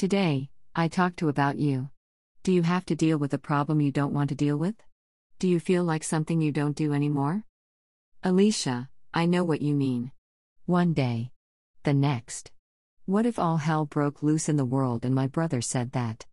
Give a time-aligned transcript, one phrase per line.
[0.00, 1.90] Today, I talk to about you.
[2.42, 4.74] Do you have to deal with a problem you don't want to deal with?
[5.38, 7.44] Do you feel like something you don't do anymore?
[8.24, 10.12] Alicia, I know what you mean.
[10.64, 11.32] One day.
[11.82, 12.50] The next.
[13.04, 16.24] What if all hell broke loose in the world and my brother said that?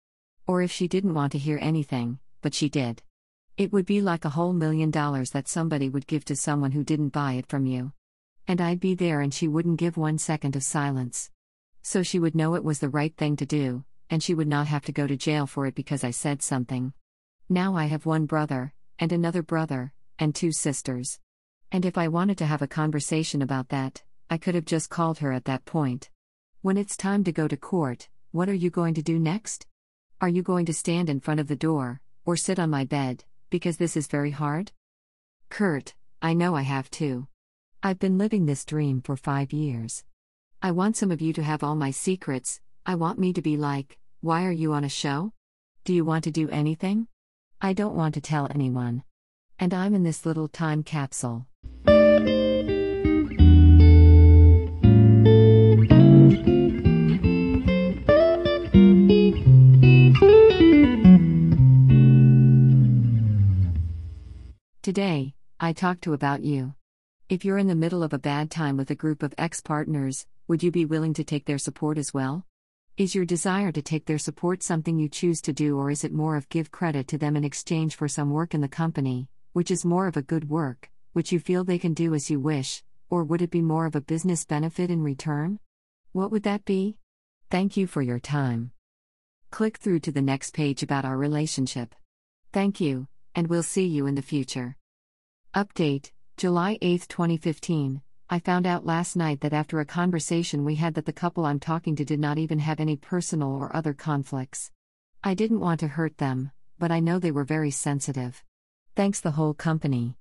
[0.48, 3.04] Or if she didn't want to hear anything, but she did.
[3.58, 6.86] It would be like a whole million dollars that somebody would give to someone who
[6.86, 7.92] didn't buy it from you.
[8.48, 11.32] And I'd be there and she wouldn't give one second of silence.
[11.90, 14.68] So she would know it was the right thing to do, and she would not
[14.68, 16.92] have to go to jail for it because I said something.
[17.48, 21.18] Now I have one brother, and another brother, and two sisters.
[21.72, 25.20] And if I wanted to have a conversation about that, I could have just called
[25.20, 26.10] her at that point.
[26.62, 29.66] When it's time to go to court, what are you going to do next?
[30.20, 33.24] Are you going to stand in front of the door, or sit on my bed,
[33.50, 34.74] because this is very hard?
[35.48, 37.30] Kurt, I know I have to.
[37.82, 40.04] I've been living this dream for five years.
[40.60, 43.58] I want some of you to have all my secrets, I want me to be
[43.58, 45.32] like, why are you on a show?
[45.86, 47.08] Do you want to do anything?
[47.62, 49.04] I don't want to tell anyone.
[49.60, 51.46] And I'm in this little time capsule.
[64.82, 66.74] Today, I talk to about you.
[67.30, 70.26] If you're in the middle of a bad time with a group of ex partners,
[70.48, 72.46] would you be willing to take their support as well?
[72.96, 76.14] Is your desire to take their support something you choose to do, or is it
[76.14, 79.70] more of give credit to them in exchange for some work in the company, which
[79.70, 82.82] is more of a good work, which you feel they can do as you wish,
[83.10, 85.60] or would it be more of a business benefit in return?
[86.14, 86.98] What would that be?
[87.52, 88.72] Thank you for your time.
[89.52, 91.94] Click through to the next page about our relationship.
[92.54, 94.78] Thank you, and we'll see you in the future.
[95.54, 98.02] Update July 8, 2015.
[98.30, 101.62] I found out last night that after a conversation we had that the couple I'm
[101.62, 104.70] talking to did not even have any personal or other conflicts.
[105.24, 108.44] I didn't want to hurt them, but I know they were very sensitive.
[108.98, 110.18] Thanks the whole company.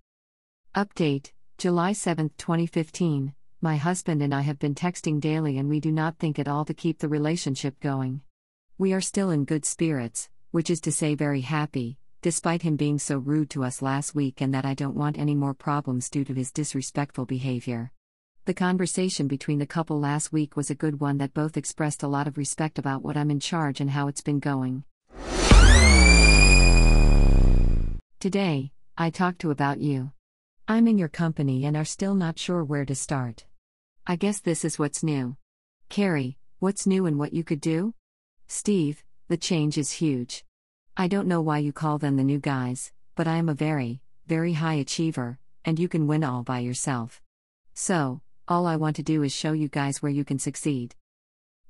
[0.72, 3.34] Update July 7, 2015.
[3.60, 6.64] My husband and I have been texting daily and we do not think at all
[6.66, 8.20] to keep the relationship going.
[8.78, 13.00] We are still in good spirits, which is to say, very happy, despite him being
[13.00, 16.24] so rude to us last week and that I don't want any more problems due
[16.24, 17.90] to his disrespectful behavior.
[18.46, 22.06] The conversation between the couple last week was a good one that both expressed a
[22.06, 24.84] lot of respect about what I'm in charge and how it's been going.
[28.20, 30.12] Today, I talked to about you.
[30.68, 33.46] I'm in your company and are still not sure where to start.
[34.06, 35.36] I guess this is what's new.
[35.88, 37.94] Carrie, what's new and what you could do?
[38.46, 40.44] Steve, the change is huge.
[40.96, 44.02] I don't know why you call them the new guys, but I am a very,
[44.28, 47.20] very high achiever, and you can win all by yourself.
[47.74, 50.94] So, all I want to do is show you guys where you can succeed.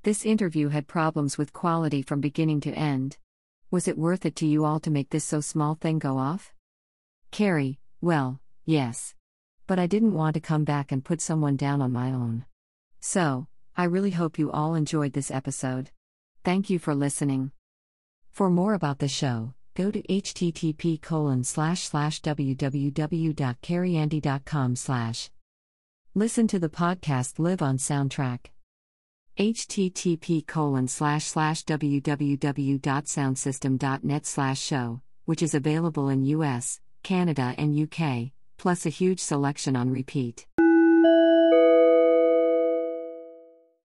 [0.02, 3.16] This interview had problems with quality from beginning to end.
[3.70, 6.52] Was it worth it to you all to make this so small thing go off?
[7.30, 9.14] Carrie, well, yes.
[9.66, 12.44] But I didn't want to come back and put someone down on my own.
[13.00, 15.90] So, I really hope you all enjoyed this episode.
[16.44, 17.52] Thank you for listening.
[18.30, 22.20] For more about the show, go to http colon slash slash
[24.76, 25.30] slash.
[26.18, 28.46] Listen to the podcast live on soundtrack.
[29.38, 38.30] http colon slash slash www.soundsystem.net slash show, which is available in US, Canada and UK,
[38.56, 40.46] plus a huge selection on repeat.